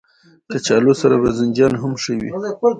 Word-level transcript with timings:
کچالو 0.51 0.93
سره 1.01 1.15
بانجان 1.21 1.73
هم 1.81 1.93
ښه 2.01 2.13
وي 2.19 2.29